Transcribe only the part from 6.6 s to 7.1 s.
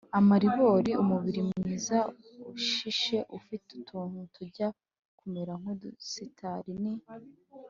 ni